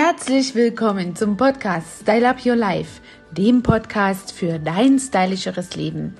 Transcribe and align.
Herzlich 0.00 0.54
willkommen 0.54 1.16
zum 1.16 1.36
Podcast 1.36 2.02
Style 2.02 2.28
Up 2.28 2.46
Your 2.46 2.54
Life, 2.54 3.00
dem 3.32 3.64
Podcast 3.64 4.30
für 4.30 4.60
dein 4.60 5.00
stylischeres 5.00 5.74
Leben. 5.74 6.14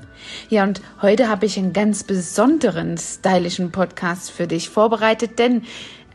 Ja, 0.48 0.64
und 0.64 0.82
heute 1.00 1.28
habe 1.28 1.46
ich 1.46 1.56
einen 1.56 1.72
ganz 1.72 2.02
besonderen 2.02 2.98
stylischen 2.98 3.70
Podcast 3.70 4.32
für 4.32 4.48
dich 4.48 4.68
vorbereitet, 4.68 5.38
denn 5.38 5.62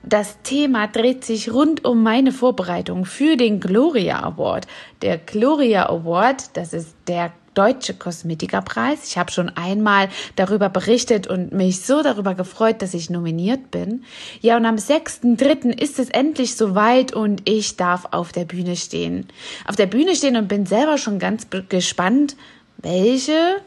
das 0.04 0.42
Thema 0.42 0.88
dreht 0.88 1.24
sich 1.24 1.54
rund 1.54 1.86
um 1.86 2.04
meine 2.04 2.34
Vorbereitung 2.34 3.06
für 3.06 3.38
den 3.38 3.62
Gloria 3.62 4.22
Award. 4.24 4.68
Der 5.02 5.18
Gloria 5.18 5.88
Award, 5.88 6.58
das 6.58 6.74
ist 6.74 6.94
der 7.08 7.32
Deutsche 7.54 7.94
Kosmetikerpreis. 7.94 9.08
Ich 9.08 9.18
habe 9.18 9.32
schon 9.32 9.50
einmal 9.50 10.10
darüber 10.36 10.70
berichtet 10.70 11.28
und 11.28 11.52
mich 11.52 11.82
so 11.82 12.02
darüber 12.02 12.36
gefreut, 12.36 12.82
dass 12.82 12.94
ich 12.94 13.10
nominiert 13.10 13.72
bin. 13.72 14.04
Ja, 14.42 14.58
und 14.58 14.66
am 14.66 14.76
6.3. 14.76 15.80
ist 15.80 16.00
es 16.00 16.10
endlich 16.10 16.56
soweit 16.56 17.14
und 17.14 17.48
ich 17.50 17.78
darf 17.78 18.08
auf 18.12 18.32
der 18.32 18.46
Bühne 18.46 18.76
stehen. 18.76 19.28
Auf 19.68 19.76
der 19.76 19.88
Bühne 19.88 20.16
stehen 20.16 20.36
und 20.36 20.48
bin 20.48 20.66
selber 20.66 20.98
schon 20.98 21.20
ganz 21.20 21.48
gespannt, 21.70 22.36
welche 22.78 23.58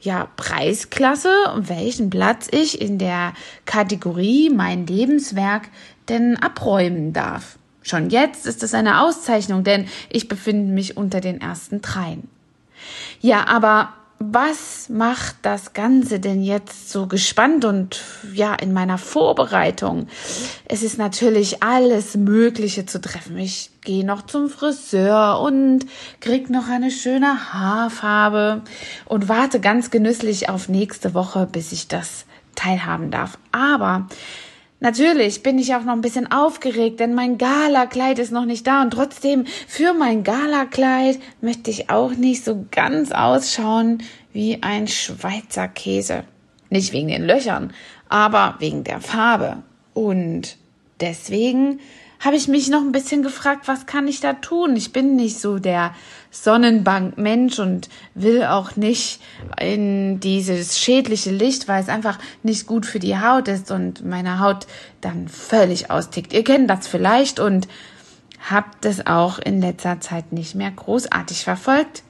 ja, 0.00 0.28
Preisklasse 0.36 1.32
und 1.54 1.68
welchen 1.68 2.10
Platz 2.10 2.48
ich 2.50 2.80
in 2.80 2.98
der 2.98 3.32
Kategorie 3.64 4.50
mein 4.50 4.86
Lebenswerk 4.86 5.68
denn 6.08 6.36
abräumen 6.36 7.12
darf. 7.12 7.58
Schon 7.82 8.10
jetzt 8.10 8.46
ist 8.46 8.62
es 8.62 8.74
eine 8.74 9.02
Auszeichnung, 9.02 9.64
denn 9.64 9.86
ich 10.10 10.28
befinde 10.28 10.72
mich 10.72 10.96
unter 10.96 11.20
den 11.20 11.40
ersten 11.40 11.80
dreien. 11.80 12.28
Ja, 13.20 13.46
aber 13.46 13.90
was 14.20 14.88
macht 14.88 15.36
das 15.42 15.74
Ganze 15.74 16.18
denn 16.18 16.42
jetzt 16.42 16.90
so 16.90 17.06
gespannt 17.06 17.64
und 17.64 18.02
ja, 18.34 18.54
in 18.54 18.72
meiner 18.72 18.98
Vorbereitung? 18.98 20.08
Es 20.64 20.82
ist 20.82 20.98
natürlich 20.98 21.62
alles 21.62 22.16
Mögliche 22.16 22.84
zu 22.84 23.00
treffen. 23.00 23.38
Ich 23.38 23.70
gehe 23.82 24.04
noch 24.04 24.22
zum 24.22 24.48
Friseur 24.48 25.40
und 25.40 25.86
krieg 26.20 26.50
noch 26.50 26.68
eine 26.68 26.90
schöne 26.90 27.52
Haarfarbe 27.52 28.62
und 29.04 29.28
warte 29.28 29.60
ganz 29.60 29.90
genüsslich 29.90 30.48
auf 30.48 30.68
nächste 30.68 31.14
Woche, 31.14 31.46
bis 31.50 31.70
ich 31.70 31.86
das 31.86 32.24
teilhaben 32.56 33.12
darf. 33.12 33.38
Aber 33.52 34.08
Natürlich 34.80 35.42
bin 35.42 35.58
ich 35.58 35.74
auch 35.74 35.82
noch 35.82 35.92
ein 35.92 36.02
bisschen 36.02 36.30
aufgeregt, 36.30 37.00
denn 37.00 37.14
mein 37.14 37.36
Galakleid 37.36 38.20
ist 38.20 38.30
noch 38.30 38.44
nicht 38.44 38.66
da 38.66 38.82
und 38.82 38.92
trotzdem 38.92 39.44
für 39.66 39.92
mein 39.92 40.22
Galakleid 40.22 41.18
möchte 41.40 41.70
ich 41.70 41.90
auch 41.90 42.12
nicht 42.12 42.44
so 42.44 42.64
ganz 42.70 43.10
ausschauen 43.10 44.02
wie 44.32 44.62
ein 44.62 44.86
Schweizer 44.86 45.66
Käse. 45.66 46.22
Nicht 46.70 46.92
wegen 46.92 47.08
den 47.08 47.26
Löchern, 47.26 47.72
aber 48.08 48.54
wegen 48.60 48.84
der 48.84 49.00
Farbe. 49.00 49.64
Und 49.94 50.56
deswegen 51.00 51.80
habe 52.20 52.36
ich 52.36 52.48
mich 52.48 52.68
noch 52.68 52.80
ein 52.80 52.92
bisschen 52.92 53.22
gefragt, 53.22 53.68
was 53.68 53.86
kann 53.86 54.08
ich 54.08 54.20
da 54.20 54.32
tun? 54.32 54.74
Ich 54.76 54.92
bin 54.92 55.14
nicht 55.14 55.38
so 55.40 55.58
der 55.58 55.94
Sonnenbank-Mensch 56.30 57.58
und 57.58 57.88
will 58.14 58.44
auch 58.44 58.76
nicht 58.76 59.20
in 59.60 60.18
dieses 60.20 60.78
schädliche 60.78 61.30
Licht, 61.30 61.68
weil 61.68 61.82
es 61.82 61.88
einfach 61.88 62.18
nicht 62.42 62.66
gut 62.66 62.86
für 62.86 62.98
die 62.98 63.18
Haut 63.18 63.46
ist 63.48 63.70
und 63.70 64.04
meine 64.04 64.40
Haut 64.40 64.66
dann 65.00 65.28
völlig 65.28 65.90
austickt. 65.90 66.32
Ihr 66.32 66.44
kennt 66.44 66.68
das 66.68 66.88
vielleicht 66.88 67.38
und 67.38 67.68
habt 68.50 68.84
es 68.84 69.06
auch 69.06 69.38
in 69.38 69.60
letzter 69.60 70.00
Zeit 70.00 70.32
nicht 70.32 70.54
mehr 70.54 70.70
großartig 70.70 71.44
verfolgt. 71.44 72.02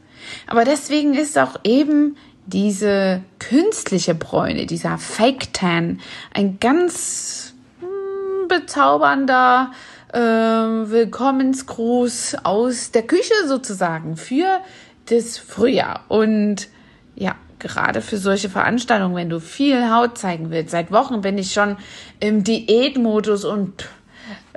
Aber 0.46 0.64
deswegen 0.64 1.14
ist 1.14 1.38
auch 1.38 1.56
eben 1.64 2.16
diese 2.46 3.22
künstliche 3.38 4.14
Bräune, 4.14 4.64
dieser 4.64 4.96
Fake 4.96 5.52
Tan, 5.52 6.00
ein 6.32 6.58
ganz 6.60 7.52
hm, 7.80 8.48
bezaubernder 8.48 9.72
äh, 10.12 10.18
Willkommensgruß 10.18 12.36
aus 12.44 12.90
der 12.90 13.02
Küche 13.02 13.34
sozusagen 13.46 14.16
für 14.16 14.60
das 15.06 15.38
Frühjahr. 15.38 16.04
Und 16.08 16.68
ja, 17.14 17.36
gerade 17.58 18.00
für 18.00 18.18
solche 18.18 18.48
Veranstaltungen, 18.48 19.16
wenn 19.16 19.30
du 19.30 19.40
viel 19.40 19.90
Haut 19.90 20.18
zeigen 20.18 20.50
willst. 20.50 20.70
Seit 20.70 20.92
Wochen 20.92 21.20
bin 21.20 21.38
ich 21.38 21.52
schon 21.52 21.76
im 22.20 22.44
Diätmodus 22.44 23.44
und 23.44 23.88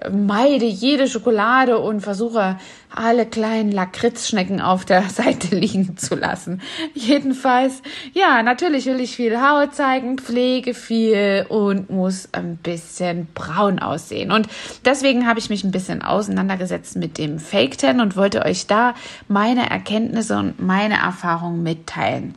meide 0.09 0.65
jede 0.65 1.07
Schokolade 1.07 1.79
und 1.79 2.01
versuche 2.01 2.57
alle 2.93 3.25
kleinen 3.25 3.71
Lakritzschnecken 3.71 4.61
auf 4.61 4.85
der 4.85 5.03
Seite 5.09 5.55
liegen 5.55 5.97
zu 5.97 6.15
lassen. 6.15 6.61
Jedenfalls, 6.93 7.81
ja, 8.13 8.43
natürlich 8.43 8.85
will 8.85 8.99
ich 8.99 9.15
viel 9.15 9.41
Haut 9.41 9.75
zeigen, 9.75 10.17
pflege 10.17 10.73
viel 10.73 11.45
und 11.49 11.89
muss 11.89 12.29
ein 12.31 12.57
bisschen 12.57 13.27
braun 13.33 13.79
aussehen. 13.79 14.31
Und 14.31 14.47
deswegen 14.85 15.27
habe 15.27 15.39
ich 15.39 15.49
mich 15.49 15.63
ein 15.63 15.71
bisschen 15.71 16.01
auseinandergesetzt 16.01 16.95
mit 16.95 17.17
dem 17.17 17.39
Fake 17.39 17.77
Tan 17.77 18.01
und 18.01 18.15
wollte 18.15 18.45
euch 18.45 18.67
da 18.67 18.93
meine 19.27 19.69
Erkenntnisse 19.69 20.37
und 20.37 20.61
meine 20.61 20.95
Erfahrungen 20.95 21.63
mitteilen. 21.63 22.35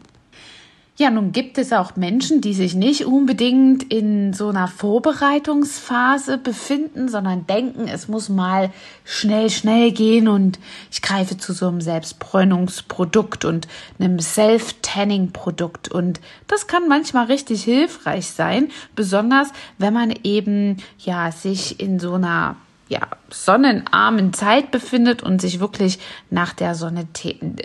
Ja, 0.96 1.10
nun 1.10 1.32
gibt 1.32 1.58
es 1.58 1.72
auch 1.72 1.96
Menschen, 1.96 2.40
die 2.40 2.54
sich 2.54 2.76
nicht 2.76 3.04
unbedingt 3.04 3.82
in 3.92 4.32
so 4.32 4.50
einer 4.50 4.68
Vorbereitungsphase 4.68 6.38
befinden, 6.38 7.08
sondern 7.08 7.48
denken, 7.48 7.88
es 7.88 8.06
muss 8.06 8.28
mal 8.28 8.70
schnell, 9.04 9.50
schnell 9.50 9.90
gehen 9.90 10.28
und 10.28 10.60
ich 10.92 11.02
greife 11.02 11.36
zu 11.36 11.52
so 11.52 11.66
einem 11.66 11.80
Selbstbräunungsprodukt 11.80 13.44
und 13.44 13.66
einem 13.98 14.20
Self-Tanning-Produkt. 14.20 15.88
Und 15.88 16.20
das 16.46 16.68
kann 16.68 16.86
manchmal 16.86 17.26
richtig 17.26 17.64
hilfreich 17.64 18.28
sein, 18.28 18.68
besonders 18.94 19.48
wenn 19.78 19.94
man 19.94 20.14
eben, 20.22 20.76
ja, 21.00 21.32
sich 21.32 21.80
in 21.80 21.98
so 21.98 22.12
einer 22.12 22.54
ja, 22.88 23.00
sonnenarmen 23.30 24.32
Zeit 24.32 24.70
befindet 24.70 25.24
und 25.24 25.40
sich 25.40 25.58
wirklich 25.58 25.98
nach 26.30 26.52
der 26.52 26.76
Sonne 26.76 27.08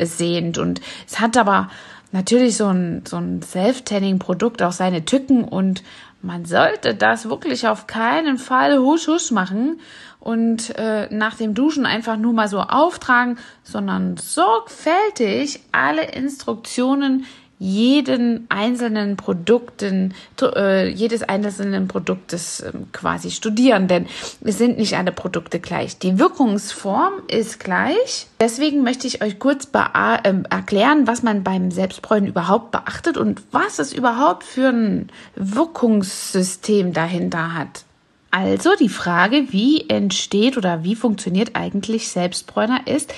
sehnt. 0.02 0.58
Und 0.58 0.82
es 1.08 1.20
hat 1.20 1.38
aber 1.38 1.70
natürlich 2.12 2.58
so 2.58 2.68
ein, 2.68 3.04
so 3.08 3.18
ein 3.18 3.42
Self-Tanning-Produkt 3.42 4.62
auch 4.62 4.72
seine 4.72 5.06
Tücken. 5.06 5.44
Und 5.44 5.84
man 6.22 6.46
sollte 6.46 6.96
das 6.96 7.30
wirklich 7.30 7.68
auf 7.68 7.88
keinen 7.88 8.38
Fall 8.38 8.80
husch 8.80 9.08
husch 9.08 9.32
machen 9.32 9.80
und 10.20 10.76
äh, 10.78 11.08
nach 11.14 11.36
dem 11.36 11.54
Duschen 11.54 11.86
einfach 11.86 12.18
nur 12.18 12.34
mal 12.34 12.50
so 12.50 12.60
auftragen, 12.60 13.38
sondern 13.64 14.18
sorgfältig 14.18 15.62
alle 15.72 16.04
Instruktionen 16.12 17.26
jeden 17.60 18.48
einzelnen 18.48 19.18
Produkten, 19.18 20.14
äh, 20.42 20.88
jedes 20.90 21.24
einzelnen 21.24 21.90
Produktes 21.90 22.62
äh, 22.62 22.72
quasi 22.94 23.32
studieren, 23.32 23.90
denn 23.90 24.08
es 24.42 24.58
sind 24.58 24.78
nicht 24.78 24.98
alle 24.98 25.12
Produkte 25.12 25.60
gleich. 25.60 26.00
Die 26.00 26.18
Wirkungsform 26.18 27.14
ist 27.28 27.60
gleich. 27.60 28.28
Deswegen 28.40 28.82
möchte 28.84 29.08
ich 29.08 29.22
euch 29.22 29.40
kurz 29.40 29.68
äh, 29.74 30.34
erklären, 30.50 31.06
was 31.06 31.22
man 31.22 31.44
beim 31.44 31.70
Selbstbräunen 31.70 32.30
überhaupt 32.30 32.72
beachtet 32.72 33.18
und 33.18 33.42
was 33.52 33.80
es 33.80 33.92
überhaupt 33.92 34.46
für 34.46 34.70
ein 34.70 35.10
Wirkungssystem 35.36 36.94
dahinter 36.94 37.54
hat. 37.54 37.84
Also 38.32 38.76
die 38.80 38.90
Frage, 38.90 39.52
wie 39.52 39.90
entsteht 39.90 40.56
oder 40.56 40.84
wie 40.86 40.96
funktioniert 40.96 41.56
eigentlich 41.56 42.10
Selbstbräuner 42.10 42.88
ist, 42.88 43.14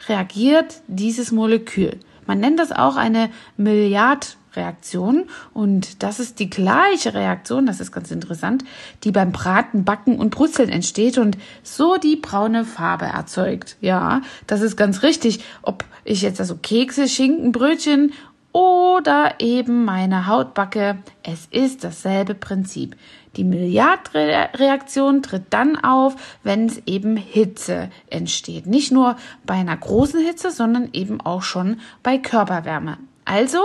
reagiert 0.07 0.83
dieses 0.87 1.31
Molekül. 1.31 1.99
Man 2.25 2.39
nennt 2.39 2.59
das 2.59 2.71
auch 2.71 2.95
eine 2.95 3.29
Milliardreaktion 3.57 5.25
und 5.53 6.03
das 6.03 6.19
ist 6.19 6.39
die 6.39 6.49
gleiche 6.49 7.13
Reaktion, 7.13 7.65
das 7.65 7.79
ist 7.79 7.91
ganz 7.91 8.11
interessant, 8.11 8.63
die 9.03 9.11
beim 9.11 9.31
Braten, 9.31 9.85
Backen 9.85 10.17
und 10.17 10.31
Brutzeln 10.31 10.69
entsteht 10.69 11.17
und 11.17 11.37
so 11.63 11.97
die 11.97 12.15
braune 12.15 12.65
Farbe 12.65 13.05
erzeugt. 13.05 13.77
Ja, 13.81 14.21
das 14.47 14.61
ist 14.61 14.75
ganz 14.75 15.03
richtig. 15.03 15.43
Ob 15.61 15.83
ich 16.03 16.21
jetzt 16.21 16.39
also 16.39 16.55
Kekse, 16.55 17.07
Schinken, 17.07 17.51
Brötchen 17.51 18.13
oder 18.55 19.35
eben 19.39 19.83
meine 19.83 20.27
Haut 20.27 20.53
backe, 20.53 20.99
es 21.23 21.45
ist 21.51 21.83
dasselbe 21.83 22.35
Prinzip. 22.35 22.95
Die 23.35 23.43
Milliardreaktion 23.43 25.21
tritt 25.21 25.47
dann 25.49 25.75
auf, 25.75 26.15
wenn 26.41 26.67
es 26.67 26.81
eben 26.85 27.17
Hitze 27.17 27.89
entsteht. 28.09 28.65
Nicht 28.65 28.93
nur 28.93 29.17
bei 29.45 29.55
einer 29.55 29.75
großen 29.75 30.21
Hitze, 30.21 30.51
sondern 30.51 30.87
eben 30.93 31.19
auch 31.19 31.41
schon 31.41 31.81
bei 32.01 32.17
Körperwärme. 32.17 32.97
Also 33.25 33.59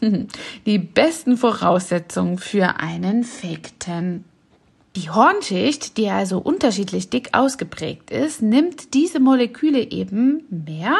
die 0.64 0.78
besten 0.78 1.36
Voraussetzungen 1.36 2.38
für 2.38 2.80
einen 2.80 3.24
Fake 3.24 3.72
Die 4.96 5.10
Hornschicht, 5.10 5.98
die 5.98 6.08
also 6.08 6.38
unterschiedlich 6.38 7.10
dick 7.10 7.34
ausgeprägt 7.34 8.10
ist, 8.10 8.40
nimmt 8.40 8.94
diese 8.94 9.20
Moleküle 9.20 9.90
eben 9.90 10.44
mehr 10.48 10.96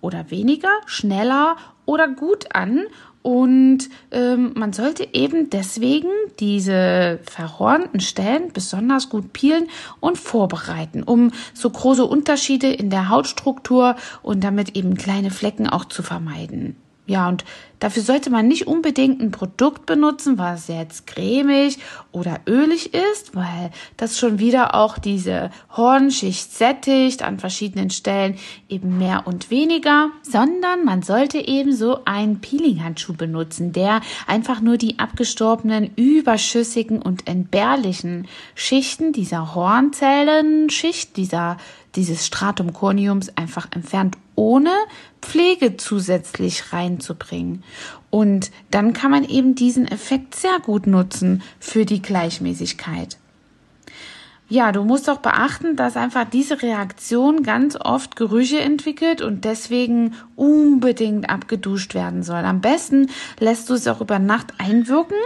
oder 0.00 0.30
weniger, 0.30 0.70
schneller 0.86 1.56
oder 1.86 2.08
gut 2.08 2.54
an 2.54 2.86
und 3.26 3.88
ähm, 4.12 4.52
man 4.54 4.72
sollte 4.72 5.08
eben 5.12 5.50
deswegen 5.50 6.10
diese 6.38 7.18
verhornten 7.28 7.98
Stellen 7.98 8.52
besonders 8.52 9.08
gut 9.08 9.32
peelen 9.32 9.66
und 9.98 10.16
vorbereiten, 10.16 11.02
um 11.02 11.32
so 11.52 11.68
große 11.68 12.04
Unterschiede 12.04 12.68
in 12.72 12.88
der 12.88 13.08
Hautstruktur 13.08 13.96
und 14.22 14.44
damit 14.44 14.76
eben 14.76 14.94
kleine 14.94 15.32
Flecken 15.32 15.68
auch 15.68 15.86
zu 15.86 16.04
vermeiden. 16.04 16.76
Ja, 17.08 17.28
und 17.28 17.44
dafür 17.78 18.02
sollte 18.02 18.30
man 18.30 18.48
nicht 18.48 18.66
unbedingt 18.66 19.20
ein 19.22 19.30
Produkt 19.30 19.86
benutzen, 19.86 20.38
was 20.38 20.66
jetzt 20.66 21.06
cremig 21.06 21.78
oder 22.10 22.40
ölig 22.48 22.94
ist, 22.94 23.36
weil 23.36 23.70
das 23.96 24.18
schon 24.18 24.40
wieder 24.40 24.74
auch 24.74 24.98
diese 24.98 25.50
Hornschicht 25.76 26.52
sättigt 26.52 27.22
an 27.22 27.38
verschiedenen 27.38 27.90
Stellen 27.90 28.36
eben 28.68 28.98
mehr 28.98 29.22
und 29.26 29.50
weniger, 29.50 30.10
sondern 30.22 30.84
man 30.84 31.02
sollte 31.02 31.38
eben 31.38 31.72
so 31.72 32.00
einen 32.06 32.40
Peelinghandschuh 32.40 33.14
benutzen, 33.14 33.72
der 33.72 34.00
einfach 34.26 34.60
nur 34.60 34.76
die 34.76 34.98
abgestorbenen, 34.98 35.92
überschüssigen 35.94 37.00
und 37.00 37.28
entbehrlichen 37.28 38.26
Schichten 38.56 39.12
dieser 39.12 39.54
Hornzellenschicht, 39.54 41.16
dieser 41.16 41.56
dieses 41.96 42.26
Stratum 42.26 42.72
corneums 42.72 43.30
einfach 43.36 43.68
entfernt, 43.72 44.16
ohne 44.34 44.70
Pflege 45.22 45.76
zusätzlich 45.76 46.72
reinzubringen. 46.72 47.64
Und 48.10 48.50
dann 48.70 48.92
kann 48.92 49.10
man 49.10 49.24
eben 49.24 49.54
diesen 49.54 49.88
Effekt 49.88 50.34
sehr 50.34 50.58
gut 50.60 50.86
nutzen 50.86 51.42
für 51.58 51.84
die 51.84 52.02
Gleichmäßigkeit. 52.02 53.18
Ja, 54.48 54.70
du 54.70 54.84
musst 54.84 55.10
auch 55.10 55.18
beachten, 55.18 55.74
dass 55.74 55.96
einfach 55.96 56.24
diese 56.24 56.62
Reaktion 56.62 57.42
ganz 57.42 57.74
oft 57.74 58.14
Gerüche 58.14 58.60
entwickelt 58.60 59.20
und 59.20 59.44
deswegen 59.44 60.14
unbedingt 60.36 61.28
abgeduscht 61.28 61.94
werden 61.94 62.22
soll. 62.22 62.44
Am 62.44 62.60
besten 62.60 63.10
lässt 63.40 63.68
du 63.68 63.74
es 63.74 63.88
auch 63.88 64.00
über 64.00 64.20
Nacht 64.20 64.54
einwirken 64.58 65.16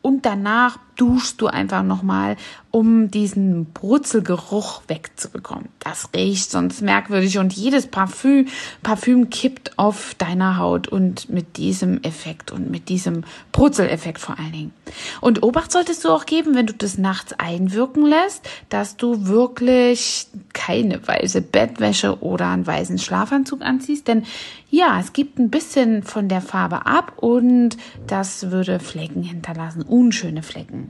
und 0.00 0.24
danach 0.24 0.78
duschst 0.96 1.40
du 1.40 1.46
einfach 1.46 1.82
nochmal, 1.82 2.36
um 2.70 3.08
diesen 3.08 3.66
Brutzelgeruch 3.66 4.82
wegzubekommen. 4.88 5.68
Das 5.78 6.08
riecht 6.14 6.50
sonst 6.50 6.82
merkwürdig 6.82 7.38
und 7.38 7.52
jedes 7.52 7.86
Parfüm, 7.86 8.48
Parfüm 8.82 9.30
kippt 9.30 9.78
auf 9.78 10.16
deiner 10.16 10.58
Haut 10.58 10.88
und 10.88 11.28
mit 11.30 11.56
diesem 11.56 12.02
Effekt 12.02 12.50
und 12.50 12.72
mit 12.72 12.88
diesem 12.88 13.22
Brutzeleffekt 13.52 14.18
vor 14.18 14.38
allen 14.40 14.50
Dingen. 14.50 14.72
Und 15.20 15.44
Obacht 15.44 15.70
solltest 15.70 16.04
du 16.04 16.08
auch 16.08 16.26
geben, 16.26 16.56
wenn 16.56 16.66
du 16.66 16.74
das 16.74 16.98
nachts 16.98 17.32
einwirken 17.38 18.06
lässt, 18.06 18.48
dass 18.70 18.96
du 18.96 19.26
wirklich 19.26 20.26
keine 20.52 21.06
weiße 21.06 21.42
Bettwäsche 21.42 22.20
oder 22.22 22.48
einen 22.48 22.66
weißen 22.66 22.98
Schlafanzug 22.98 23.62
anziehst, 23.62 24.08
denn 24.08 24.24
ja, 24.70 24.98
es 24.98 25.12
gibt 25.12 25.38
ein 25.38 25.50
bisschen 25.50 26.02
von 26.02 26.28
der 26.28 26.40
Farbe 26.40 26.86
ab 26.86 27.12
und 27.18 27.76
das 28.08 28.50
würde 28.50 28.80
Flecken 28.80 29.22
hinterlassen, 29.22 29.82
unschöne 29.82 30.42
Flecken. 30.42 30.83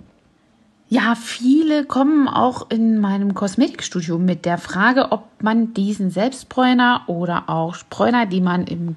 Ja, 0.94 1.17
viele 1.17 1.85
kommen 1.85 2.29
auch 2.29 2.70
in 2.70 3.00
meinem 3.00 3.35
Kosmetikstudio 3.35 4.17
mit 4.17 4.44
der 4.44 4.58
Frage, 4.58 5.11
ob 5.11 5.34
man 5.44 5.75
diesen 5.75 6.11
Selbstbräuner 6.11 7.02
oder 7.06 7.49
auch 7.49 7.76
Bräuner, 7.88 8.26
die 8.26 8.41
man 8.41 8.67
im, 8.67 8.96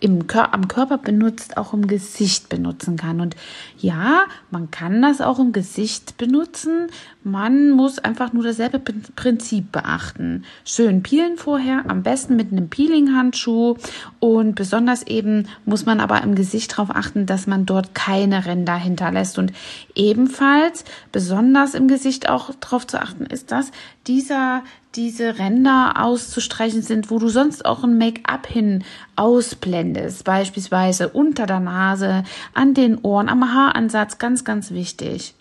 im, 0.00 0.26
am 0.30 0.68
Körper 0.68 0.98
benutzt, 0.98 1.56
auch 1.56 1.72
im 1.72 1.86
Gesicht 1.86 2.50
benutzen 2.50 2.96
kann. 2.96 3.20
Und 3.20 3.36
ja, 3.78 4.24
man 4.50 4.70
kann 4.70 5.00
das 5.00 5.22
auch 5.22 5.38
im 5.38 5.52
Gesicht 5.52 6.18
benutzen. 6.18 6.88
Man 7.22 7.70
muss 7.70 7.98
einfach 7.98 8.34
nur 8.34 8.44
dasselbe 8.44 8.78
Prinzip 8.78 9.72
beachten. 9.72 10.44
Schön 10.64 11.02
peelen 11.02 11.38
vorher, 11.38 11.88
am 11.88 12.02
besten 12.02 12.36
mit 12.36 12.52
einem 12.52 12.68
Peeling-Handschuh. 12.68 13.76
Und 14.20 14.56
besonders 14.56 15.06
eben 15.06 15.48
muss 15.64 15.86
man 15.86 16.00
aber 16.00 16.22
im 16.22 16.34
Gesicht 16.34 16.72
darauf 16.72 16.90
achten, 16.90 17.24
dass 17.24 17.46
man 17.46 17.64
dort 17.64 17.94
keine 17.94 18.44
Ränder 18.44 18.76
hinterlässt. 18.76 19.38
Und 19.38 19.52
ebenfalls 19.94 20.84
besonders 21.12 21.74
im 21.74 21.88
Gesicht 21.88 22.28
auch 22.28 22.50
darauf 22.60 22.86
zu 22.86 23.00
achten 23.00 23.24
ist, 23.26 23.52
dass 23.52 23.70
dieser 24.06 24.62
diese 24.94 25.38
Ränder 25.38 25.94
auszustreichen 25.98 26.82
sind, 26.82 27.10
wo 27.10 27.18
du 27.18 27.28
sonst 27.28 27.64
auch 27.64 27.84
ein 27.84 27.98
Make-up 27.98 28.46
hin 28.46 28.84
ausblendest, 29.16 30.24
beispielsweise 30.24 31.08
unter 31.08 31.46
der 31.46 31.60
Nase, 31.60 32.24
an 32.54 32.74
den 32.74 32.98
Ohren, 32.98 33.28
am 33.28 33.52
Haaransatz, 33.52 34.18
ganz, 34.18 34.44
ganz 34.44 34.70
wichtig. 34.70 35.34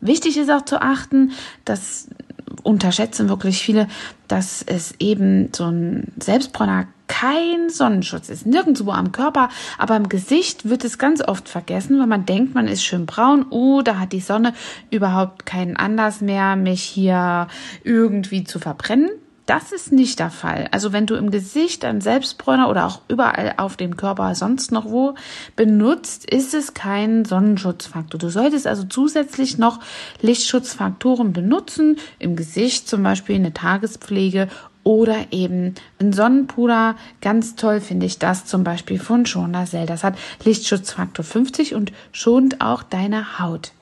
Wichtig 0.00 0.36
ist 0.36 0.50
auch 0.50 0.64
zu 0.64 0.80
achten, 0.80 1.32
dass 1.64 2.08
unterschätzen 2.62 3.28
wirklich 3.28 3.58
viele, 3.58 3.88
dass 4.28 4.62
es 4.62 4.94
eben 4.98 5.50
so 5.54 5.64
ein 5.64 6.12
Selbstbräuner 6.20 6.86
kein 7.08 7.70
Sonnenschutz 7.70 8.28
ist. 8.28 8.46
Nirgendwo 8.46 8.90
am 8.90 9.12
Körper, 9.12 9.48
aber 9.78 9.96
im 9.96 10.08
Gesicht 10.08 10.68
wird 10.68 10.84
es 10.84 10.98
ganz 10.98 11.22
oft 11.22 11.48
vergessen, 11.48 11.98
weil 11.98 12.06
man 12.06 12.26
denkt, 12.26 12.54
man 12.54 12.68
ist 12.68 12.82
schön 12.82 13.06
braun. 13.06 13.46
Oh, 13.50 13.82
da 13.82 13.98
hat 13.98 14.12
die 14.12 14.20
Sonne 14.20 14.54
überhaupt 14.90 15.46
keinen 15.46 15.76
Anlass 15.76 16.20
mehr, 16.20 16.56
mich 16.56 16.82
hier 16.82 17.48
irgendwie 17.84 18.44
zu 18.44 18.58
verbrennen. 18.58 19.10
Das 19.46 19.70
ist 19.70 19.92
nicht 19.92 20.18
der 20.18 20.30
Fall. 20.30 20.66
Also 20.72 20.92
wenn 20.92 21.06
du 21.06 21.14
im 21.14 21.30
Gesicht 21.30 21.84
einen 21.84 22.00
Selbstbräuner 22.00 22.68
oder 22.68 22.84
auch 22.84 23.00
überall 23.06 23.54
auf 23.58 23.76
dem 23.76 23.96
Körper 23.96 24.34
sonst 24.34 24.72
noch 24.72 24.86
wo 24.86 25.14
benutzt, 25.54 26.28
ist 26.28 26.52
es 26.52 26.74
kein 26.74 27.24
Sonnenschutzfaktor. 27.24 28.18
Du 28.18 28.28
solltest 28.28 28.66
also 28.66 28.82
zusätzlich 28.82 29.56
noch 29.56 29.78
Lichtschutzfaktoren 30.20 31.32
benutzen, 31.32 31.96
im 32.18 32.34
Gesicht 32.34 32.88
zum 32.88 33.04
Beispiel 33.04 33.36
eine 33.36 33.54
Tagespflege 33.54 34.48
oder 34.82 35.16
eben 35.30 35.76
ein 36.00 36.12
Sonnenpuder. 36.12 36.96
Ganz 37.20 37.54
toll 37.54 37.80
finde 37.80 38.06
ich 38.06 38.18
das 38.18 38.46
zum 38.46 38.64
Beispiel 38.64 38.98
von 38.98 39.26
Schonacell. 39.26 39.86
Das 39.86 40.02
hat 40.02 40.18
Lichtschutzfaktor 40.44 41.24
50 41.24 41.76
und 41.76 41.92
schont 42.10 42.60
auch 42.60 42.82
deine 42.82 43.38
Haut. 43.38 43.72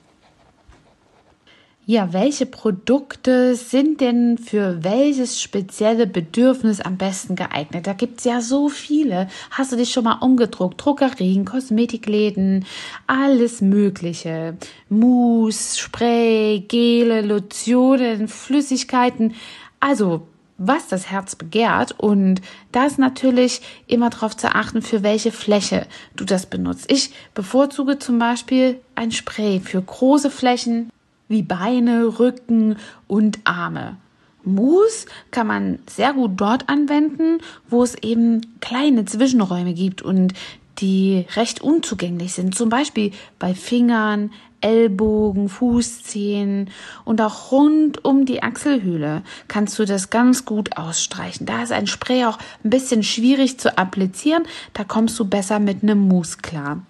Ja, 1.87 2.13
welche 2.13 2.47
Produkte 2.47 3.55
sind 3.55 4.01
denn 4.01 4.39
für 4.39 4.83
welches 4.83 5.39
spezielle 5.39 6.07
Bedürfnis 6.07 6.81
am 6.81 6.97
besten 6.97 7.35
geeignet? 7.35 7.85
Da 7.85 7.93
gibt's 7.93 8.23
ja 8.23 8.41
so 8.41 8.69
viele. 8.69 9.27
Hast 9.51 9.71
du 9.71 9.75
dich 9.75 9.91
schon 9.93 10.05
mal 10.05 10.17
umgedruckt? 10.19 10.83
Druckerien, 10.83 11.45
Kosmetikläden, 11.45 12.65
alles 13.05 13.61
Mögliche. 13.61 14.57
Mousse, 14.89 15.77
Spray, 15.77 16.65
Gele, 16.67 17.21
Lotionen, 17.21 18.29
Flüssigkeiten. 18.29 19.35
Also, 19.79 20.27
was 20.57 20.87
das 20.87 21.11
Herz 21.11 21.35
begehrt 21.35 21.93
und 21.99 22.41
da 22.71 22.87
ist 22.87 22.97
natürlich 22.97 23.61
immer 23.85 24.09
darauf 24.09 24.35
zu 24.35 24.47
achten, 24.47 24.81
für 24.81 25.03
welche 25.03 25.31
Fläche 25.31 25.85
du 26.15 26.25
das 26.25 26.47
benutzt. 26.47 26.91
Ich 26.91 27.11
bevorzuge 27.35 27.99
zum 27.99 28.17
Beispiel 28.17 28.79
ein 28.95 29.11
Spray 29.11 29.59
für 29.59 29.81
große 29.81 30.31
Flächen, 30.31 30.89
wie 31.27 31.43
Beine, 31.43 32.19
Rücken 32.19 32.77
und 33.07 33.39
Arme. 33.43 33.97
Mousse 34.43 35.07
kann 35.31 35.47
man 35.47 35.79
sehr 35.89 36.13
gut 36.13 36.31
dort 36.35 36.69
anwenden, 36.69 37.39
wo 37.67 37.83
es 37.83 37.95
eben 37.95 38.41
kleine 38.61 39.05
Zwischenräume 39.05 39.73
gibt 39.73 40.01
und 40.01 40.33
die 40.79 41.25
recht 41.35 41.61
unzugänglich 41.61 42.33
sind. 42.33 42.55
Zum 42.55 42.69
Beispiel 42.69 43.11
bei 43.39 43.53
Fingern, 43.53 44.31
Ellbogen, 44.61 45.47
Fußzehen 45.47 46.69
und 47.03 47.21
auch 47.21 47.51
rund 47.51 48.03
um 48.03 48.25
die 48.25 48.41
Achselhöhle 48.41 49.21
kannst 49.47 49.77
du 49.77 49.85
das 49.85 50.09
ganz 50.09 50.45
gut 50.45 50.77
ausstreichen. 50.77 51.45
Da 51.45 51.63
ist 51.63 51.71
ein 51.71 51.87
Spray 51.87 52.25
auch 52.25 52.39
ein 52.63 52.71
bisschen 52.71 53.03
schwierig 53.03 53.59
zu 53.59 53.77
applizieren. 53.77 54.43
Da 54.73 54.83
kommst 54.83 55.19
du 55.19 55.25
besser 55.25 55.59
mit 55.59 55.83
einem 55.83 56.07
Mousse 56.07 56.37
klar. 56.41 56.81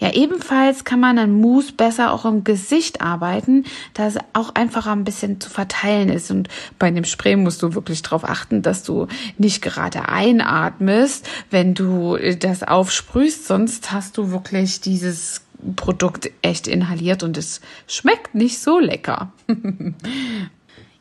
Ja, 0.00 0.14
ebenfalls 0.14 0.84
kann 0.84 0.98
man 0.98 1.18
an 1.18 1.30
Mousse 1.30 1.72
besser 1.72 2.12
auch 2.12 2.24
im 2.24 2.42
Gesicht 2.42 3.02
arbeiten, 3.02 3.64
da 3.92 4.06
es 4.06 4.16
auch 4.32 4.54
einfacher 4.54 4.92
ein 4.92 5.04
bisschen 5.04 5.40
zu 5.40 5.50
verteilen 5.50 6.08
ist. 6.08 6.30
Und 6.30 6.48
bei 6.78 6.90
dem 6.90 7.04
Spray 7.04 7.36
musst 7.36 7.62
du 7.62 7.74
wirklich 7.74 8.00
darauf 8.00 8.24
achten, 8.24 8.62
dass 8.62 8.82
du 8.82 9.08
nicht 9.36 9.60
gerade 9.60 10.08
einatmest, 10.08 11.28
wenn 11.50 11.74
du 11.74 12.16
das 12.16 12.62
aufsprühst, 12.62 13.46
sonst 13.46 13.92
hast 13.92 14.16
du 14.16 14.30
wirklich 14.30 14.80
dieses 14.80 15.42
Produkt 15.76 16.30
echt 16.40 16.66
inhaliert 16.66 17.22
und 17.22 17.36
es 17.36 17.60
schmeckt 17.86 18.34
nicht 18.34 18.58
so 18.58 18.78
lecker. 18.78 19.30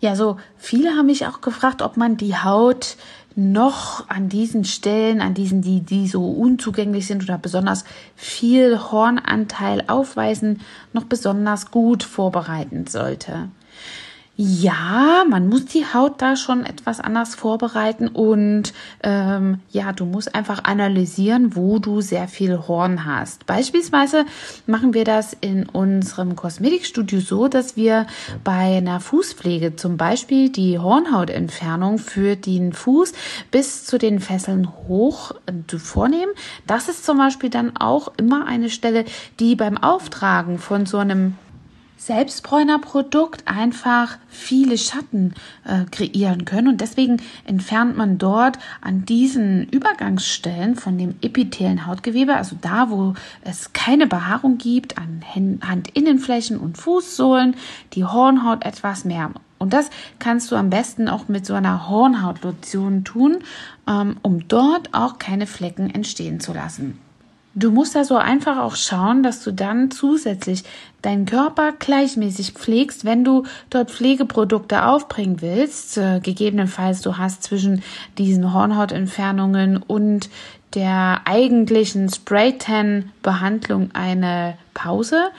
ja, 0.01 0.17
so 0.17 0.35
viele 0.57 0.91
haben 0.91 1.05
mich 1.05 1.25
auch 1.25 1.39
gefragt, 1.39 1.81
ob 1.81 1.95
man 1.95 2.17
die 2.17 2.35
Haut 2.35 2.97
noch 3.39 4.09
an 4.09 4.27
diesen 4.27 4.65
Stellen, 4.65 5.21
an 5.21 5.33
diesen, 5.33 5.61
die, 5.61 5.79
die 5.79 6.07
so 6.07 6.29
unzugänglich 6.29 7.07
sind 7.07 7.23
oder 7.23 7.37
besonders 7.37 7.85
viel 8.15 8.77
Hornanteil 8.91 9.85
aufweisen, 9.87 10.59
noch 10.91 11.05
besonders 11.05 11.71
gut 11.71 12.03
vorbereiten 12.03 12.85
sollte. 12.85 13.49
Ja, 14.41 15.25
man 15.29 15.49
muss 15.49 15.65
die 15.65 15.85
Haut 15.85 16.21
da 16.21 16.37
schon 16.37 16.65
etwas 16.65 17.01
anders 17.01 17.35
vorbereiten 17.35 18.07
und 18.07 18.71
ähm, 19.03 19.59
ja, 19.69 19.91
du 19.91 20.05
musst 20.05 20.33
einfach 20.33 20.63
analysieren, 20.63 21.57
wo 21.57 21.77
du 21.77 21.99
sehr 21.99 22.29
viel 22.29 22.57
Horn 22.57 23.03
hast. 23.03 23.45
Beispielsweise 23.47 24.23
machen 24.65 24.93
wir 24.93 25.03
das 25.03 25.35
in 25.41 25.67
unserem 25.67 26.37
Kosmetikstudio 26.37 27.19
so, 27.19 27.49
dass 27.49 27.75
wir 27.75 28.07
bei 28.45 28.77
einer 28.77 29.01
Fußpflege 29.01 29.75
zum 29.75 29.97
Beispiel 29.97 30.49
die 30.49 30.79
Hornhautentfernung 30.79 31.97
für 31.97 32.37
den 32.37 32.71
Fuß 32.71 33.11
bis 33.51 33.83
zu 33.83 33.97
den 33.97 34.21
Fesseln 34.21 34.69
hoch 34.87 35.33
äh, 35.47 35.77
vornehmen. 35.77 36.31
Das 36.65 36.87
ist 36.87 37.05
zum 37.05 37.17
Beispiel 37.17 37.49
dann 37.49 37.75
auch 37.75 38.13
immer 38.15 38.45
eine 38.45 38.69
Stelle, 38.69 39.03
die 39.41 39.57
beim 39.57 39.77
Auftragen 39.77 40.59
von 40.59 40.85
so 40.85 40.97
einem 40.97 41.35
Selbstbräunerprodukt 41.99 43.43
einfach 43.45 44.17
viele 44.29 44.77
Schatten 44.77 45.33
äh, 45.65 45.83
kreieren 45.91 46.45
können 46.45 46.69
und 46.69 46.79
deswegen 46.79 47.17
entfernt 47.45 47.97
man 47.97 48.17
dort 48.17 48.57
an 48.79 49.03
diesen 49.03 49.67
Übergangsstellen 49.67 50.77
von 50.77 50.97
dem 50.97 51.15
epithelen 51.21 51.85
Hautgewebe, 51.85 52.35
also 52.35 52.55
da, 52.61 52.89
wo 52.89 53.15
es 53.43 53.73
keine 53.73 54.07
Behaarung 54.07 54.57
gibt, 54.57 54.97
an 54.97 55.21
Handinnenflächen 55.25 56.57
und 56.57 56.77
Fußsohlen, 56.77 57.55
die 57.93 58.05
Hornhaut 58.05 58.63
etwas 58.65 59.03
mehr. 59.03 59.31
Und 59.57 59.73
das 59.73 59.89
kannst 60.19 60.51
du 60.51 60.55
am 60.55 60.69
besten 60.69 61.09
auch 61.09 61.27
mit 61.27 61.45
so 61.45 61.53
einer 61.53 61.89
Hornhautlotion 61.89 63.03
tun, 63.03 63.39
ähm, 63.87 64.15
um 64.21 64.47
dort 64.47 64.93
auch 64.93 65.19
keine 65.19 65.47
Flecken 65.47 65.93
entstehen 65.93 66.39
zu 66.39 66.53
lassen. 66.53 66.97
Du 67.59 67.71
musst 67.71 67.97
also 67.97 68.15
einfach 68.15 68.57
auch 68.57 68.77
schauen, 68.77 69.21
dass 69.21 69.43
du 69.43 69.51
dann 69.51 69.91
zusätzlich 69.91 70.63
deinen 71.01 71.25
Körper 71.25 71.73
gleichmäßig 71.77 72.53
pflegst, 72.53 73.03
wenn 73.03 73.25
du 73.25 73.43
dort 73.69 73.91
Pflegeprodukte 73.91 74.85
aufbringen 74.85 75.41
willst. 75.41 75.97
Äh, 75.97 76.21
gegebenenfalls 76.21 77.01
du 77.01 77.17
hast 77.17 77.43
zwischen 77.43 77.83
diesen 78.17 78.53
Hornhautentfernungen 78.53 79.75
und 79.75 80.29
der 80.73 81.21
eigentlichen 81.25 82.07
Spray-Tan-Behandlung 82.07 83.89
eine 83.93 84.57
Pause, 84.73 85.29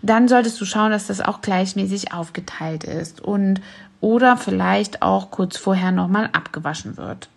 dann 0.00 0.28
solltest 0.28 0.60
du 0.60 0.64
schauen, 0.66 0.92
dass 0.92 1.08
das 1.08 1.20
auch 1.20 1.40
gleichmäßig 1.40 2.12
aufgeteilt 2.12 2.84
ist 2.84 3.20
und 3.20 3.60
oder 4.00 4.36
vielleicht 4.36 5.02
auch 5.02 5.32
kurz 5.32 5.56
vorher 5.56 5.90
nochmal 5.90 6.28
abgewaschen 6.32 6.96
wird. 6.96 7.30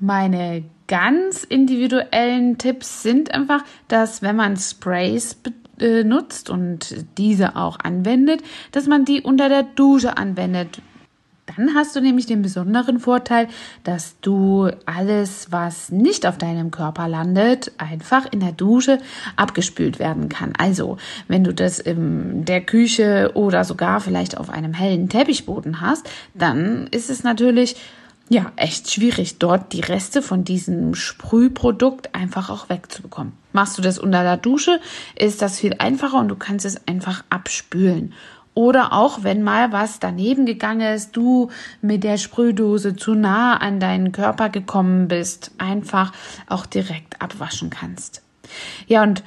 Meine 0.00 0.64
ganz 0.88 1.44
individuellen 1.44 2.56
Tipps 2.56 3.02
sind 3.02 3.34
einfach, 3.34 3.62
dass 3.86 4.22
wenn 4.22 4.34
man 4.34 4.56
Sprays 4.56 5.36
benutzt 5.76 6.48
äh, 6.48 6.52
und 6.52 7.06
diese 7.18 7.54
auch 7.54 7.78
anwendet, 7.78 8.42
dass 8.72 8.86
man 8.86 9.04
die 9.04 9.20
unter 9.20 9.50
der 9.50 9.62
Dusche 9.62 10.16
anwendet. 10.16 10.80
Dann 11.56 11.74
hast 11.74 11.94
du 11.94 12.00
nämlich 12.00 12.26
den 12.26 12.42
besonderen 12.42 12.98
Vorteil, 12.98 13.48
dass 13.84 14.18
du 14.20 14.70
alles, 14.86 15.48
was 15.50 15.90
nicht 15.90 16.26
auf 16.26 16.38
deinem 16.38 16.70
Körper 16.70 17.06
landet, 17.06 17.72
einfach 17.76 18.26
in 18.32 18.40
der 18.40 18.52
Dusche 18.52 19.00
abgespült 19.36 19.98
werden 19.98 20.28
kann. 20.28 20.52
Also, 20.56 20.96
wenn 21.28 21.44
du 21.44 21.52
das 21.52 21.78
in 21.78 22.44
der 22.46 22.62
Küche 22.62 23.32
oder 23.34 23.64
sogar 23.64 24.00
vielleicht 24.00 24.38
auf 24.38 24.48
einem 24.48 24.72
hellen 24.72 25.08
Teppichboden 25.08 25.80
hast, 25.80 26.08
dann 26.34 26.86
ist 26.90 27.10
es 27.10 27.22
natürlich 27.22 27.76
ja, 28.32 28.52
echt 28.54 28.92
schwierig, 28.92 29.38
dort 29.40 29.72
die 29.72 29.80
Reste 29.80 30.22
von 30.22 30.44
diesem 30.44 30.94
Sprühprodukt 30.94 32.14
einfach 32.14 32.48
auch 32.48 32.68
wegzubekommen. 32.68 33.32
Machst 33.52 33.76
du 33.76 33.82
das 33.82 33.98
unter 33.98 34.22
der 34.22 34.36
Dusche, 34.36 34.80
ist 35.16 35.42
das 35.42 35.58
viel 35.58 35.74
einfacher 35.78 36.18
und 36.18 36.28
du 36.28 36.36
kannst 36.36 36.64
es 36.64 36.86
einfach 36.86 37.24
abspülen. 37.28 38.14
Oder 38.54 38.92
auch, 38.92 39.24
wenn 39.24 39.42
mal 39.42 39.72
was 39.72 39.98
daneben 39.98 40.46
gegangen 40.46 40.94
ist, 40.94 41.16
du 41.16 41.50
mit 41.82 42.04
der 42.04 42.18
Sprühdose 42.18 42.94
zu 42.94 43.14
nah 43.14 43.56
an 43.56 43.80
deinen 43.80 44.12
Körper 44.12 44.48
gekommen 44.48 45.08
bist, 45.08 45.50
einfach 45.58 46.12
auch 46.46 46.66
direkt 46.66 47.20
abwaschen 47.20 47.70
kannst. 47.70 48.22
Ja, 48.86 49.02
und 49.02 49.24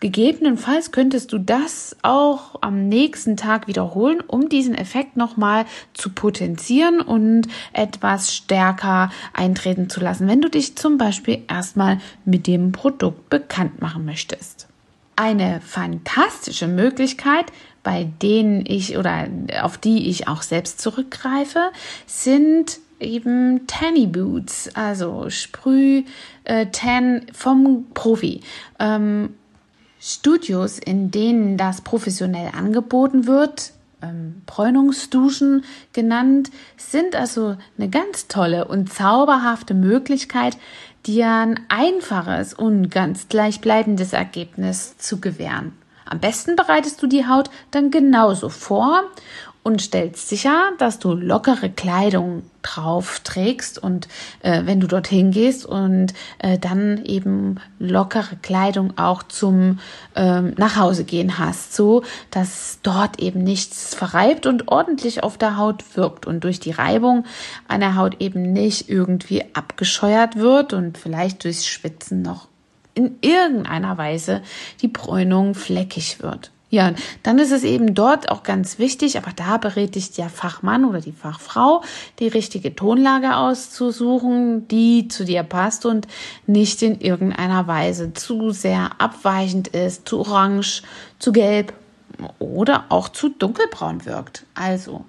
Gegebenenfalls 0.00 0.92
könntest 0.92 1.32
du 1.32 1.38
das 1.38 1.96
auch 2.02 2.54
am 2.60 2.88
nächsten 2.88 3.36
Tag 3.36 3.66
wiederholen, 3.66 4.20
um 4.20 4.48
diesen 4.48 4.76
Effekt 4.76 5.16
nochmal 5.16 5.64
zu 5.92 6.10
potenzieren 6.10 7.00
und 7.00 7.48
etwas 7.72 8.32
stärker 8.32 9.10
eintreten 9.32 9.90
zu 9.90 10.00
lassen, 10.00 10.28
wenn 10.28 10.40
du 10.40 10.48
dich 10.48 10.76
zum 10.76 10.98
Beispiel 10.98 11.42
erstmal 11.48 11.98
mit 12.24 12.46
dem 12.46 12.70
Produkt 12.70 13.28
bekannt 13.28 13.80
machen 13.82 14.04
möchtest. 14.04 14.68
Eine 15.16 15.60
fantastische 15.60 16.68
Möglichkeit, 16.68 17.46
bei 17.82 18.08
denen 18.22 18.64
ich 18.66 18.96
oder 18.98 19.26
auf 19.62 19.78
die 19.78 20.08
ich 20.08 20.28
auch 20.28 20.42
selbst 20.42 20.80
zurückgreife, 20.80 21.72
sind 22.06 22.78
eben 23.00 23.66
Tanny 23.66 24.06
Boots, 24.06 24.70
also 24.74 25.28
Sprüh 25.28 26.04
äh, 26.44 26.66
vom 27.32 27.86
Profi. 27.94 28.42
Ähm, 28.78 29.30
Studios, 30.00 30.78
in 30.78 31.10
denen 31.10 31.56
das 31.56 31.80
professionell 31.80 32.52
angeboten 32.56 33.26
wird, 33.26 33.72
ähm, 34.02 34.42
Bräunungsduschen 34.46 35.64
genannt, 35.92 36.50
sind 36.76 37.16
also 37.16 37.56
eine 37.76 37.88
ganz 37.88 38.28
tolle 38.28 38.66
und 38.66 38.92
zauberhafte 38.92 39.74
Möglichkeit, 39.74 40.56
dir 41.06 41.28
ein 41.28 41.60
einfaches 41.68 42.54
und 42.54 42.90
ganz 42.90 43.28
gleichbleibendes 43.28 44.12
Ergebnis 44.12 44.96
zu 44.98 45.20
gewähren. 45.20 45.72
Am 46.04 46.20
besten 46.20 46.56
bereitest 46.56 47.02
du 47.02 47.06
die 47.06 47.26
Haut 47.26 47.50
dann 47.70 47.90
genauso 47.90 48.48
vor 48.48 49.02
und 49.68 49.82
stellst 49.82 50.30
sicher, 50.30 50.72
dass 50.78 50.98
du 50.98 51.12
lockere 51.12 51.68
Kleidung 51.68 52.42
drauf 52.62 53.20
trägst 53.20 53.78
und 53.78 54.08
äh, 54.40 54.62
wenn 54.64 54.80
du 54.80 54.86
dorthin 54.86 55.30
gehst 55.30 55.66
und 55.66 56.14
äh, 56.38 56.58
dann 56.58 57.04
eben 57.04 57.60
lockere 57.78 58.36
Kleidung 58.40 58.96
auch 58.96 59.22
zum 59.22 59.78
ähm, 60.16 60.54
Nachhause 60.56 61.04
gehen 61.04 61.38
hast, 61.38 61.76
so 61.76 62.02
dass 62.30 62.78
dort 62.82 63.20
eben 63.20 63.44
nichts 63.44 63.94
verreibt 63.94 64.46
und 64.46 64.68
ordentlich 64.68 65.22
auf 65.22 65.36
der 65.36 65.58
Haut 65.58 65.84
wirkt 65.96 66.26
und 66.26 66.44
durch 66.44 66.60
die 66.60 66.72
Reibung 66.72 67.26
an 67.68 67.80
der 67.80 67.94
Haut 67.94 68.16
eben 68.20 68.52
nicht 68.52 68.88
irgendwie 68.88 69.44
abgescheuert 69.52 70.36
wird 70.36 70.72
und 70.72 70.96
vielleicht 70.96 71.44
durchs 71.44 71.66
Schwitzen 71.66 72.22
noch 72.22 72.48
in 72.94 73.18
irgendeiner 73.20 73.98
Weise 73.98 74.42
die 74.80 74.88
Bräunung 74.88 75.54
fleckig 75.54 76.22
wird. 76.22 76.50
Ja, 76.70 76.92
dann 77.22 77.38
ist 77.38 77.50
es 77.50 77.64
eben 77.64 77.94
dort 77.94 78.30
auch 78.30 78.42
ganz 78.42 78.78
wichtig, 78.78 79.16
aber 79.16 79.30
da 79.34 79.56
berät 79.56 79.94
dich 79.94 80.12
der 80.12 80.28
Fachmann 80.28 80.84
oder 80.84 81.00
die 81.00 81.12
Fachfrau, 81.12 81.82
die 82.18 82.28
richtige 82.28 82.76
Tonlage 82.76 83.36
auszusuchen, 83.36 84.68
die 84.68 85.08
zu 85.08 85.24
dir 85.24 85.44
passt 85.44 85.86
und 85.86 86.06
nicht 86.46 86.82
in 86.82 87.00
irgendeiner 87.00 87.66
Weise 87.66 88.12
zu 88.12 88.50
sehr 88.50 88.90
abweichend 88.98 89.68
ist, 89.68 90.06
zu 90.06 90.20
orange, 90.20 90.82
zu 91.18 91.32
gelb 91.32 91.72
oder 92.38 92.84
auch 92.90 93.08
zu 93.08 93.30
dunkelbraun 93.30 94.04
wirkt. 94.04 94.44
Also, 94.54 95.06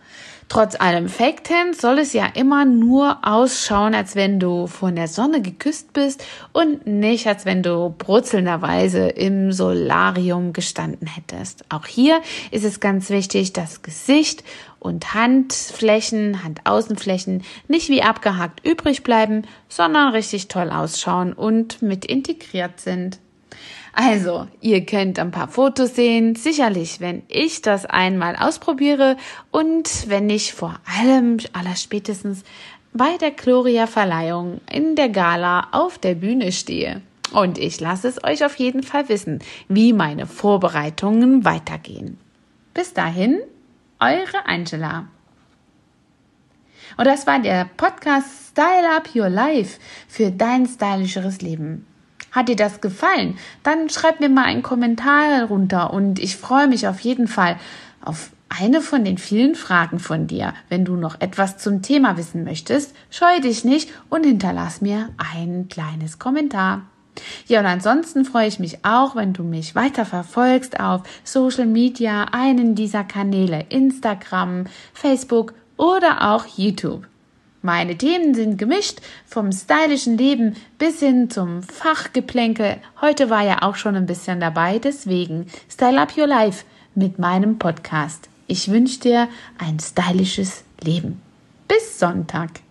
Trotz 0.49 0.75
allem 0.79 1.09
Fakten 1.09 1.73
soll 1.73 1.99
es 1.99 2.11
ja 2.13 2.25
immer 2.25 2.65
nur 2.65 3.19
ausschauen, 3.21 3.93
als 3.93 4.15
wenn 4.15 4.39
du 4.39 4.65
von 4.65 4.95
der 4.95 5.07
Sonne 5.07 5.43
geküsst 5.43 5.93
bist 5.93 6.25
und 6.53 6.87
nicht, 6.87 7.27
als 7.27 7.45
wenn 7.45 7.61
du 7.61 7.93
brutzelnderweise 7.95 9.09
im 9.09 9.51
Solarium 9.51 10.51
gestanden 10.51 11.07
hättest. 11.07 11.65
Auch 11.69 11.85
hier 11.85 12.19
ist 12.49 12.65
es 12.65 12.79
ganz 12.79 13.11
wichtig, 13.11 13.53
dass 13.53 13.83
Gesicht 13.83 14.43
und 14.79 15.13
Handflächen, 15.13 16.43
Handaußenflächen 16.43 17.43
nicht 17.67 17.89
wie 17.89 18.01
abgehakt 18.01 18.65
übrig 18.65 19.03
bleiben, 19.03 19.43
sondern 19.67 20.13
richtig 20.13 20.47
toll 20.47 20.71
ausschauen 20.71 21.33
und 21.33 21.83
mit 21.83 22.05
integriert 22.05 22.79
sind. 22.79 23.19
Also, 24.01 24.47
ihr 24.61 24.85
könnt 24.85 25.19
ein 25.19 25.31
paar 25.31 25.49
Fotos 25.49 25.93
sehen. 25.93 26.33
Sicherlich, 26.33 27.01
wenn 27.01 27.23
ich 27.27 27.61
das 27.61 27.85
einmal 27.85 28.37
ausprobiere 28.37 29.17
und 29.51 30.07
wenn 30.07 30.29
ich 30.29 30.53
vor 30.53 30.79
allem 31.01 31.35
allerspätestens 31.51 32.45
bei 32.93 33.17
der 33.17 33.31
Gloria-Verleihung 33.31 34.61
in 34.71 34.95
der 34.95 35.09
Gala 35.09 35.67
auf 35.73 35.97
der 35.97 36.15
Bühne 36.15 36.53
stehe. 36.53 37.01
Und 37.33 37.57
ich 37.57 37.81
lasse 37.81 38.07
es 38.07 38.23
euch 38.23 38.45
auf 38.45 38.55
jeden 38.55 38.83
Fall 38.83 39.09
wissen, 39.09 39.39
wie 39.67 39.91
meine 39.91 40.27
Vorbereitungen 40.27 41.43
weitergehen. 41.43 42.17
Bis 42.73 42.93
dahin, 42.93 43.41
eure 43.99 44.45
Angela. 44.45 45.09
Und 46.95 47.05
das 47.05 47.27
war 47.27 47.39
der 47.39 47.69
Podcast 47.75 48.51
Style 48.51 48.95
Up 48.95 49.13
Your 49.13 49.27
Life 49.27 49.77
für 50.07 50.31
dein 50.31 50.65
stylischeres 50.67 51.41
Leben. 51.41 51.85
Hat 52.31 52.49
dir 52.49 52.55
das 52.55 52.81
gefallen? 52.81 53.37
Dann 53.63 53.89
schreib 53.89 54.19
mir 54.19 54.29
mal 54.29 54.45
einen 54.45 54.63
Kommentar 54.63 55.45
runter 55.45 55.93
und 55.93 56.19
ich 56.19 56.37
freue 56.37 56.67
mich 56.67 56.87
auf 56.87 56.99
jeden 56.99 57.27
Fall 57.27 57.57
auf 58.01 58.31
eine 58.49 58.81
von 58.81 59.05
den 59.05 59.17
vielen 59.17 59.55
Fragen 59.55 59.99
von 59.99 60.27
dir. 60.27 60.53
Wenn 60.69 60.83
du 60.83 60.95
noch 60.95 61.21
etwas 61.21 61.57
zum 61.57 61.81
Thema 61.81 62.17
wissen 62.17 62.43
möchtest, 62.43 62.95
scheue 63.11 63.41
dich 63.41 63.63
nicht 63.63 63.89
und 64.09 64.25
hinterlass 64.25 64.81
mir 64.81 65.09
ein 65.17 65.67
kleines 65.69 66.19
Kommentar. 66.19 66.81
Ja, 67.47 67.59
und 67.59 67.65
ansonsten 67.65 68.25
freue 68.25 68.47
ich 68.47 68.59
mich 68.59 68.85
auch, 68.85 69.15
wenn 69.15 69.33
du 69.33 69.43
mich 69.43 69.75
weiter 69.75 70.05
verfolgst 70.05 70.79
auf 70.79 71.03
Social 71.23 71.65
Media, 71.65 72.25
einen 72.31 72.75
dieser 72.75 73.03
Kanäle, 73.03 73.65
Instagram, 73.69 74.65
Facebook 74.93 75.53
oder 75.77 76.33
auch 76.33 76.45
YouTube. 76.45 77.07
Meine 77.61 77.97
Themen 77.97 78.33
sind 78.33 78.57
gemischt, 78.57 79.01
vom 79.25 79.51
stylischen 79.51 80.17
Leben 80.17 80.55
bis 80.77 80.99
hin 80.99 81.29
zum 81.29 81.61
Fachgeplänkel. 81.61 82.77
Heute 83.01 83.29
war 83.29 83.43
ja 83.43 83.63
auch 83.63 83.75
schon 83.75 83.97
ein 83.97 84.05
bisschen 84.05 84.39
dabei, 84.39 84.79
deswegen 84.79 85.47
Style 85.69 85.99
Up 85.99 86.17
Your 86.17 86.27
Life 86.27 86.63
mit 86.95 87.19
meinem 87.19 87.59
Podcast. 87.59 88.29
Ich 88.47 88.71
wünsche 88.71 89.01
dir 89.01 89.27
ein 89.57 89.77
stylisches 89.77 90.63
Leben. 90.81 91.21
Bis 91.67 91.99
Sonntag. 91.99 92.61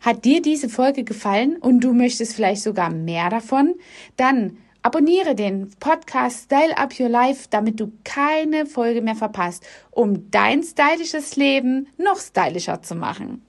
Hat 0.00 0.24
dir 0.24 0.40
diese 0.40 0.68
Folge 0.68 1.02
gefallen 1.02 1.56
und 1.56 1.80
du 1.80 1.92
möchtest 1.92 2.36
vielleicht 2.36 2.62
sogar 2.62 2.90
mehr 2.90 3.30
davon? 3.30 3.74
Dann 4.16 4.58
abonniere 4.82 5.34
den 5.34 5.68
Podcast 5.80 6.44
Style 6.44 6.78
Up 6.78 6.98
Your 7.00 7.08
Life, 7.08 7.48
damit 7.50 7.80
du 7.80 7.90
keine 8.04 8.66
Folge 8.66 9.02
mehr 9.02 9.16
verpasst, 9.16 9.66
um 9.90 10.30
dein 10.30 10.62
stylisches 10.62 11.34
Leben 11.34 11.88
noch 11.98 12.20
stylischer 12.20 12.80
zu 12.82 12.94
machen. 12.94 13.42